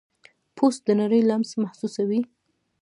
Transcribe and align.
پوست 0.55 0.81
د 0.87 0.89
نړۍ 1.01 1.21
لمس 1.29 1.51
محسوسوي. 1.63 2.21